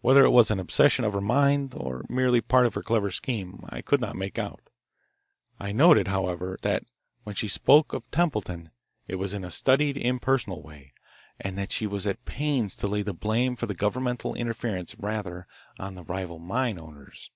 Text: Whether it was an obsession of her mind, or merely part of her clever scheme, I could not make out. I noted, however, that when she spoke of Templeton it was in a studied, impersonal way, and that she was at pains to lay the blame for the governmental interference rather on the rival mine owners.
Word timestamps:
Whether 0.00 0.24
it 0.24 0.30
was 0.30 0.50
an 0.50 0.58
obsession 0.58 1.04
of 1.04 1.12
her 1.12 1.20
mind, 1.20 1.72
or 1.76 2.04
merely 2.08 2.40
part 2.40 2.66
of 2.66 2.74
her 2.74 2.82
clever 2.82 3.12
scheme, 3.12 3.60
I 3.68 3.80
could 3.80 4.00
not 4.00 4.16
make 4.16 4.40
out. 4.40 4.60
I 5.60 5.70
noted, 5.70 6.08
however, 6.08 6.58
that 6.62 6.82
when 7.22 7.36
she 7.36 7.46
spoke 7.46 7.92
of 7.92 8.10
Templeton 8.10 8.70
it 9.06 9.14
was 9.20 9.32
in 9.32 9.44
a 9.44 9.52
studied, 9.52 9.96
impersonal 9.98 10.62
way, 10.62 10.94
and 11.38 11.56
that 11.58 11.70
she 11.70 11.86
was 11.86 12.08
at 12.08 12.24
pains 12.24 12.74
to 12.74 12.88
lay 12.88 13.02
the 13.02 13.14
blame 13.14 13.54
for 13.54 13.66
the 13.66 13.74
governmental 13.74 14.34
interference 14.34 14.96
rather 14.98 15.46
on 15.78 15.94
the 15.94 16.02
rival 16.02 16.40
mine 16.40 16.76
owners. 16.80 17.30